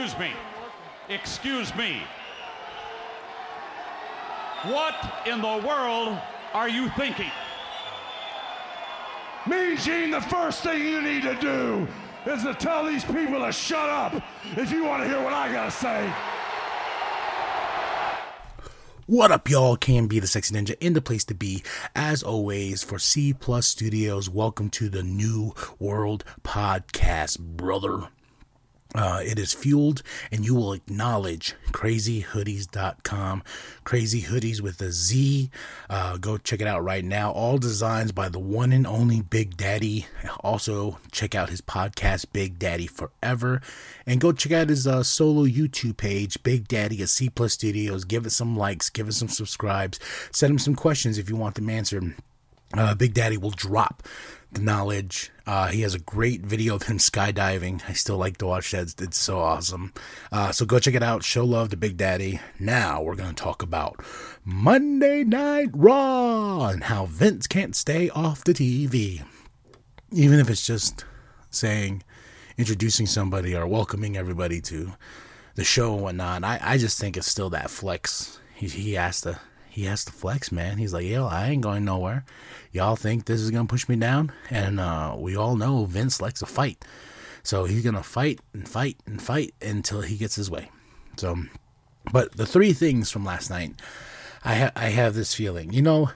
[0.00, 0.32] Excuse me.
[1.10, 2.00] Excuse me.
[4.62, 4.94] What
[5.26, 6.18] in the world
[6.54, 7.30] are you thinking?
[9.46, 11.86] Mean Gene, the first thing you need to do
[12.24, 14.14] is to tell these people to shut up
[14.56, 16.10] if you want to hear what I gotta say.
[19.04, 19.76] What up, y'all?
[19.76, 21.62] KMB the sexy ninja in the place to be.
[21.94, 28.08] As always, for C Plus Studios, welcome to the New World Podcast, brother.
[28.94, 30.02] Uh, it is fueled
[30.32, 33.42] and you will acknowledge crazyhoodiez.com
[33.84, 35.50] crazy hoodies with a z.
[35.88, 37.30] Uh, go check it out right now.
[37.30, 40.06] All designs by the one and only big daddy.
[40.40, 43.60] Also check out his podcast big daddy forever.
[44.06, 48.04] And go check out his uh, solo youtube page big daddy at c plus studios.
[48.04, 50.00] Give it some likes give it some subscribes.
[50.32, 52.14] Send him some questions if you want them answered
[52.74, 54.02] uh, Big Daddy will drop
[54.52, 55.30] the knowledge.
[55.46, 57.82] Uh, he has a great video of him skydiving.
[57.88, 59.00] I still like to watch that.
[59.00, 59.92] It's, so awesome.
[60.32, 61.24] Uh, so go check it out.
[61.24, 62.40] Show love to Big Daddy.
[62.58, 64.04] Now we're going to talk about
[64.44, 69.22] Monday Night Raw and how Vince can't stay off the TV.
[70.12, 71.04] Even if it's just
[71.50, 72.02] saying,
[72.56, 74.92] introducing somebody or welcoming everybody to
[75.54, 76.44] the show and whatnot.
[76.44, 78.40] I, I just think it's still that flex.
[78.54, 79.40] He, he has to
[79.70, 80.78] he has to flex, man.
[80.78, 82.24] He's like, yo, I ain't going nowhere.
[82.72, 84.32] Y'all think this is gonna push me down?
[84.50, 86.84] And uh, we all know Vince likes a fight,
[87.44, 90.70] so he's gonna fight and fight and fight until he gets his way.
[91.16, 91.36] So,
[92.12, 93.74] but the three things from last night,
[94.44, 95.72] I ha- I have this feeling.
[95.72, 96.10] You know,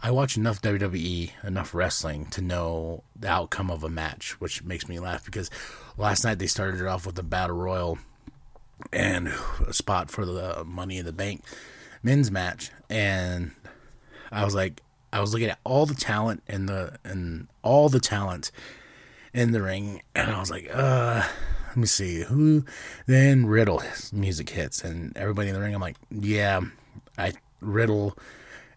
[0.00, 4.88] I watch enough WWE, enough wrestling to know the outcome of a match, which makes
[4.88, 5.50] me laugh because
[5.98, 7.98] last night they started it off with a battle royal
[8.92, 9.32] and
[9.66, 11.42] a spot for the Money in the Bank
[12.02, 13.52] men's match, and
[14.32, 18.00] I was like, I was looking at all the talent and the and all the
[18.00, 18.50] talent
[19.32, 21.22] in the ring, and I was like, uh,
[21.68, 22.64] let me see who.
[23.06, 25.74] Then Riddle music hits, and everybody in the ring.
[25.74, 26.60] I'm like, yeah,
[27.18, 28.16] I Riddle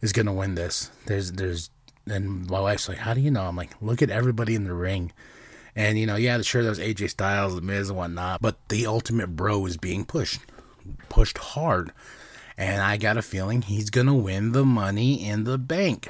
[0.00, 0.90] is gonna win this.
[1.06, 1.70] There's there's
[2.06, 3.44] and my wife's like, how do you know?
[3.44, 5.12] I'm like, look at everybody in the ring.
[5.74, 9.36] And you know, yeah, sure, there's AJ Styles, The Miz, and whatnot, but the Ultimate
[9.36, 10.40] Bro is being pushed,
[11.08, 11.92] pushed hard
[12.62, 16.08] and I got a feeling he's going to win the money in the bank.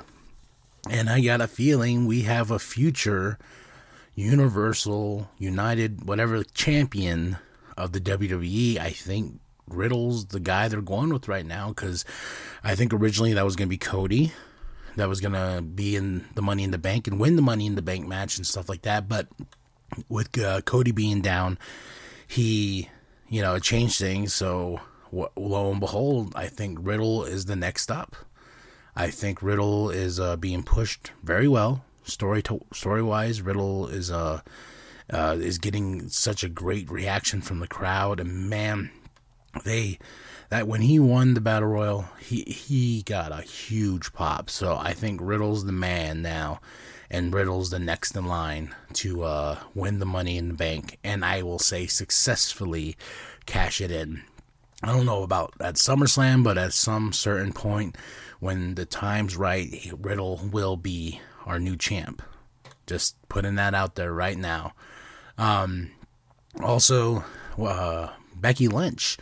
[0.90, 3.38] And I got a feeling we have a future
[4.14, 7.38] Universal, United, whatever champion
[7.78, 8.78] of the WWE.
[8.78, 12.04] I think Riddle's the guy they're going with right now because
[12.62, 14.32] I think originally that was going to be Cody.
[14.96, 17.64] That was going to be in the Money in the Bank and win the Money
[17.64, 19.08] in the Bank match and stuff like that.
[19.08, 19.28] But
[20.10, 21.58] with uh, Cody being down,
[22.26, 22.90] he,
[23.30, 24.34] you know, changed things.
[24.34, 28.16] So lo and behold, I think Riddle is the next up.
[28.96, 31.84] I think Riddle is uh, being pushed very well.
[32.04, 34.40] Story to, story wise, Riddle is uh,
[35.12, 38.90] uh, is getting such a great reaction from the crowd, and man,
[39.64, 39.98] they
[40.48, 44.50] that when he won the battle royal, he he got a huge pop.
[44.50, 46.60] So I think Riddle's the man now,
[47.10, 51.24] and Riddle's the next in line to uh, win the Money in the Bank, and
[51.24, 52.96] I will say successfully
[53.46, 54.22] cash it in.
[54.82, 57.96] I don't know about at SummerSlam, but at some certain point
[58.40, 62.22] when the time's right, Riddle will be our new champ.
[62.86, 64.72] Just putting that out there right now.
[65.38, 65.92] Um,
[66.60, 67.24] also,
[67.56, 69.18] uh, Becky Lynch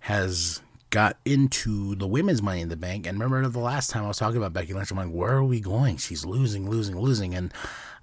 [0.00, 3.06] has got into the women's Money in the Bank.
[3.06, 5.44] And remember the last time I was talking about Becky Lynch, I'm like, where are
[5.44, 5.96] we going?
[5.98, 7.34] She's losing, losing, losing.
[7.34, 7.52] And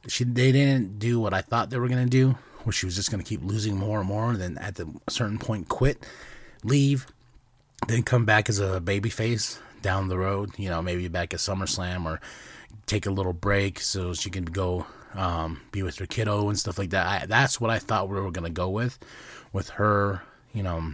[0.07, 2.95] she they didn't do what I thought they were going to do, where she was
[2.95, 4.29] just going to keep losing more and more.
[4.29, 6.05] And then at the certain point, quit
[6.63, 7.07] leave,
[7.87, 10.57] then come back as a baby face down the road.
[10.57, 12.19] You know, maybe back at SummerSlam or
[12.85, 14.85] take a little break so she can go
[15.15, 17.07] um, be with her kiddo and stuff like that.
[17.07, 18.99] I, that's what I thought we were gonna go with,
[19.51, 20.21] with her.
[20.53, 20.93] You know,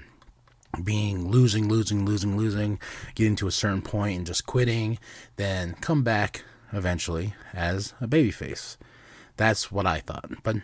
[0.84, 2.80] being losing, losing, losing, losing,
[3.16, 5.00] getting to a certain point and just quitting,
[5.36, 8.78] then come back eventually as a babyface.
[9.38, 10.58] That's what I thought, but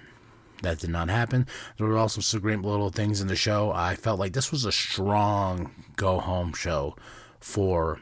[0.66, 1.48] that did not happen.
[1.78, 3.72] There were also some great little things in the show.
[3.72, 6.96] I felt like this was a strong go home show
[7.40, 8.00] for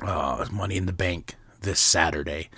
[0.00, 2.50] uh, Money in the Bank this Saturday.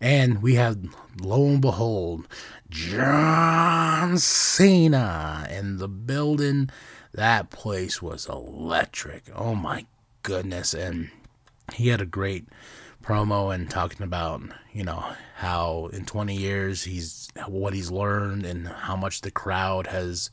[0.00, 0.88] And we had,
[1.20, 2.26] lo and behold,
[2.68, 6.70] John Cena in the building.
[7.14, 9.24] That place was electric.
[9.34, 9.86] Oh my
[10.22, 10.74] goodness.
[10.74, 11.10] And
[11.74, 12.46] he had a great
[13.02, 15.04] promo and talking about, you know,
[15.36, 20.30] how in 20 years he's what he's learned and how much the crowd has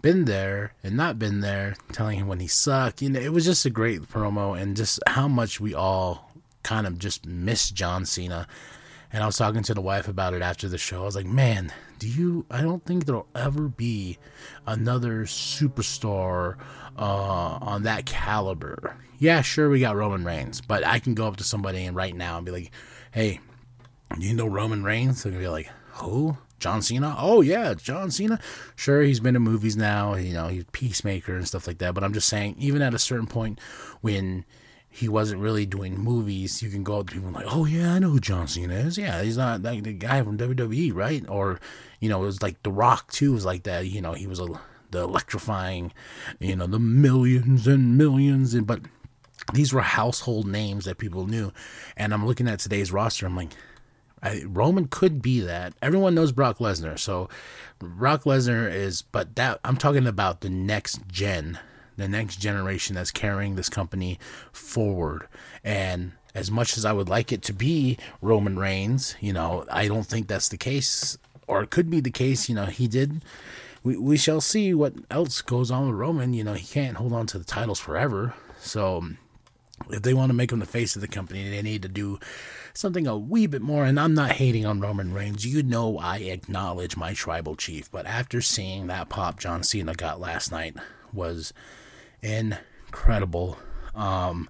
[0.00, 3.02] been there and not been there, telling him when he sucked.
[3.02, 6.30] You know, it was just a great promo and just how much we all
[6.62, 8.46] kind of just miss John Cena.
[9.12, 11.02] And I was talking to the wife about it after the show.
[11.02, 12.44] I was like, man, do you?
[12.50, 14.18] I don't think there'll ever be
[14.66, 16.56] another superstar
[16.98, 18.96] uh, on that caliber.
[19.18, 22.14] Yeah, sure, we got Roman Reigns, but I can go up to somebody and right
[22.14, 22.70] now and be like,
[23.10, 23.40] hey,
[24.18, 25.22] you know Roman Reigns?
[25.22, 26.36] They're gonna be like, who?
[26.58, 27.14] John Cena?
[27.18, 28.40] Oh yeah, John Cena.
[28.76, 30.14] Sure, he's been in movies now.
[30.14, 31.94] You know, he's Peacemaker and stuff like that.
[31.94, 33.60] But I'm just saying, even at a certain point
[34.00, 34.44] when
[34.90, 37.98] he wasn't really doing movies, you can go up to people like, oh yeah, I
[37.98, 38.98] know who John Cena is.
[38.98, 41.24] Yeah, he's not like the guy from WWE, right?
[41.28, 41.60] Or
[42.00, 43.32] you know, it was like The Rock too.
[43.32, 43.86] Was like that.
[43.86, 44.46] You know, he was a
[44.90, 45.92] the electrifying,
[46.40, 48.80] you know, the millions and millions and but
[49.52, 51.52] these were household names that people knew.
[51.96, 53.26] And I'm looking at today's roster.
[53.26, 53.52] I'm like,
[54.22, 55.74] I, Roman could be that.
[55.80, 57.28] Everyone knows Brock Lesnar, so
[57.78, 59.02] Brock Lesnar is.
[59.02, 61.58] But that I'm talking about the next gen,
[61.98, 64.18] the next generation that's carrying this company
[64.52, 65.28] forward.
[65.62, 69.88] And as much as I would like it to be Roman Reigns, you know, I
[69.88, 72.48] don't think that's the case, or it could be the case.
[72.48, 73.22] You know, he did.
[73.82, 76.32] We we shall see what else goes on with Roman.
[76.32, 78.34] You know, he can't hold on to the titles forever.
[78.60, 79.04] So
[79.90, 82.18] if they want to make him the face of the company, they need to do
[82.74, 83.84] something a wee bit more.
[83.84, 85.46] And I'm not hating on Roman Reigns.
[85.46, 87.90] You know, I acknowledge my tribal chief.
[87.90, 90.76] But after seeing that pop John Cena got last night
[91.12, 91.52] was
[92.22, 93.58] incredible.
[93.94, 94.48] Um,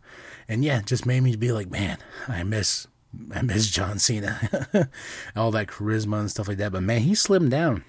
[0.48, 2.86] and yeah, just made me be like, man, I miss,
[3.34, 4.88] I miss John Cena,
[5.36, 6.72] all that charisma and stuff like that.
[6.72, 7.84] But man, he slimmed down.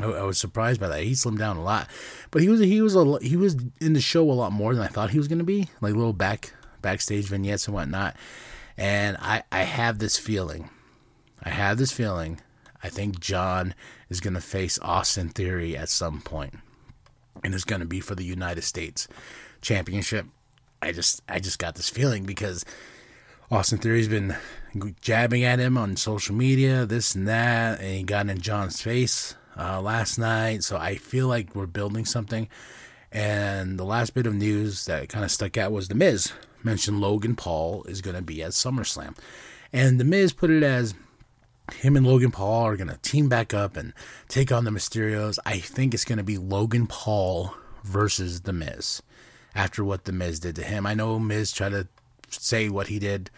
[0.00, 1.02] I, was surprised by that.
[1.02, 1.88] He slimmed down a lot,
[2.30, 4.84] but he was he was a he was in the show a lot more than
[4.84, 5.68] I thought he was going to be.
[5.80, 8.16] Like little back backstage vignettes and whatnot.
[8.76, 10.70] And I, I have this feeling,
[11.42, 12.40] I have this feeling,
[12.82, 13.74] I think John
[14.08, 16.54] is going to face Austin Theory at some point,
[17.44, 19.08] and it's going to be for the United States
[19.60, 20.26] Championship.
[20.80, 22.64] I just, I just got this feeling because
[23.50, 24.36] Austin Theory's been
[25.00, 29.34] jabbing at him on social media, this and that, and he got in John's face
[29.58, 30.62] uh, last night.
[30.62, 32.48] So I feel like we're building something.
[33.10, 36.32] And the last bit of news that kind of stuck out was The Miz
[36.62, 39.16] mentioned Logan Paul is going to be at SummerSlam.
[39.72, 40.94] And The Miz put it as
[41.74, 43.92] him and Logan Paul are going to team back up and
[44.28, 45.38] take on the Mysterios.
[45.44, 47.54] I think it's going to be Logan Paul
[47.84, 49.02] versus The Miz
[49.54, 50.86] after what The Miz did to him.
[50.86, 51.88] I know Miz tried to
[52.30, 53.30] say what he did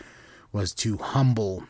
[0.53, 1.65] was to humble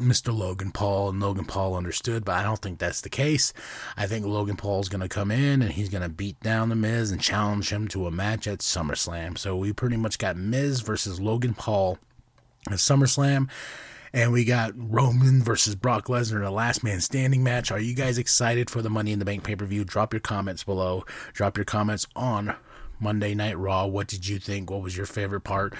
[0.00, 0.36] Mr.
[0.36, 3.52] Logan Paul, and Logan Paul understood, but I don't think that's the case.
[3.96, 6.76] I think Logan Paul's going to come in and he's going to beat down The
[6.76, 9.36] Miz and challenge him to a match at SummerSlam.
[9.36, 11.98] So we pretty much got Miz versus Logan Paul
[12.68, 13.48] at SummerSlam.
[14.12, 17.70] And we got Roman versus Brock Lesnar, the last man standing match.
[17.70, 19.84] Are you guys excited for the Money in the Bank pay per view?
[19.84, 21.04] Drop your comments below.
[21.32, 22.56] Drop your comments on
[23.00, 23.86] Monday Night Raw.
[23.86, 24.70] What did you think?
[24.70, 25.74] What was your favorite part?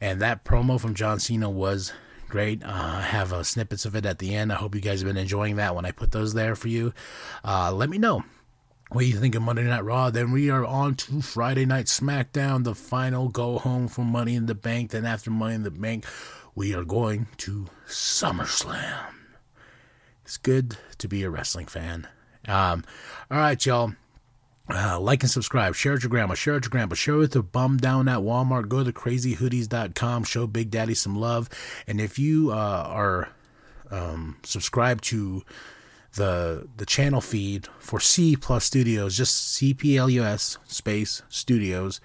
[0.00, 1.92] And that promo from John Cena was
[2.28, 2.64] great.
[2.64, 4.52] Uh, I have uh, snippets of it at the end.
[4.52, 6.92] I hope you guys have been enjoying that when I put those there for you.
[7.44, 8.24] Uh, let me know
[8.90, 10.10] what you think of Monday Night Raw.
[10.10, 14.46] Then we are on to Friday Night SmackDown, the final go home for Money in
[14.46, 14.90] the Bank.
[14.90, 16.06] Then after Money in the Bank,
[16.54, 19.14] we are going to SummerSlam.
[20.24, 22.08] It's good to be a wrestling fan.
[22.48, 22.84] Um,
[23.30, 23.94] all right, y'all.
[24.68, 25.74] Uh, like and subscribe.
[25.74, 26.34] Share with your grandma.
[26.34, 26.94] Share with your grandpa.
[26.94, 28.68] Share with the bum down at Walmart.
[28.68, 30.24] Go to crazyhoodiez.com.
[30.24, 31.50] Show Big Daddy some love.
[31.86, 33.28] And if you uh, are
[33.90, 35.42] um, subscribed to
[36.14, 41.22] the the channel feed for C Plus Studios, just C P L U S space
[41.28, 42.00] Studios,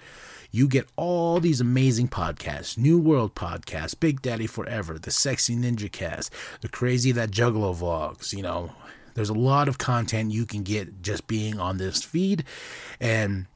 [0.50, 5.90] you get all these amazing podcasts New World Podcast, Big Daddy Forever, The Sexy Ninja
[5.90, 8.72] Cast, The Crazy That Juggalo Vlogs, you know,
[9.14, 12.44] there's a lot of content you can get just being on this feed,
[13.00, 13.46] and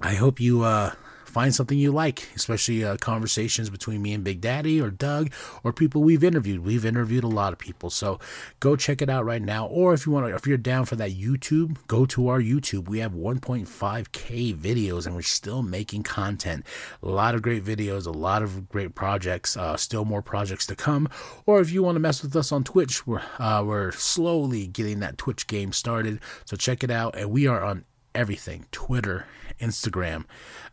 [0.00, 0.92] I hope you uh,
[1.36, 5.30] find something you like, especially uh, conversations between me and Big Daddy or Doug
[5.62, 6.60] or people we've interviewed.
[6.60, 8.18] We've interviewed a lot of people, so
[8.58, 9.66] go check it out right now.
[9.66, 12.88] Or if you want to, if you're down for that YouTube, go to our YouTube.
[12.88, 16.64] We have 1.5k videos, and we're still making content.
[17.02, 19.58] A lot of great videos, a lot of great projects.
[19.58, 21.06] Uh, still more projects to come.
[21.44, 25.00] Or if you want to mess with us on Twitch, we're uh, we're slowly getting
[25.00, 26.18] that Twitch game started.
[26.46, 27.84] So check it out, and we are on
[28.16, 29.26] everything Twitter,
[29.60, 30.24] Instagram,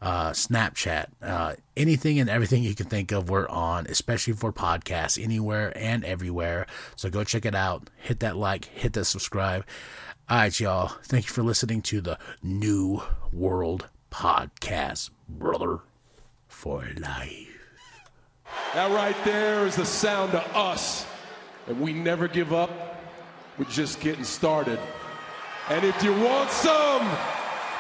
[0.02, 5.22] uh, Snapchat, uh, anything and everything you can think of, we're on, especially for podcasts,
[5.22, 6.66] anywhere and everywhere.
[6.96, 7.90] So go check it out.
[7.98, 9.66] Hit that like, hit that subscribe.
[10.30, 10.88] All right, y'all.
[11.04, 15.80] Thank you for listening to the New World Podcast, brother,
[16.48, 17.50] for life.
[18.74, 21.06] That right there is the sound of us.
[21.68, 22.72] And we never give up.
[23.58, 24.80] We're just getting started.
[25.70, 27.08] And if you want some,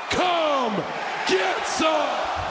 [0.10, 0.74] come
[1.28, 2.43] get some.